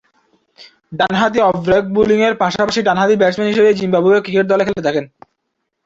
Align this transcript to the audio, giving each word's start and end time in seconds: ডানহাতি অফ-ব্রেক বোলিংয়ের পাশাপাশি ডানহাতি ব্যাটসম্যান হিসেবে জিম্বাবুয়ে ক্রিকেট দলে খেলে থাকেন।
ডানহাতি 0.99 1.39
অফ-ব্রেক 1.49 1.83
বোলিংয়ের 1.95 2.33
পাশাপাশি 2.41 2.79
ডানহাতি 2.83 3.15
ব্যাটসম্যান 3.17 3.51
হিসেবে 3.51 3.69
জিম্বাবুয়ে 3.79 4.23
ক্রিকেট 4.25 4.45
দলে 4.49 4.63
খেলে 4.67 4.85
থাকেন। 4.87 5.05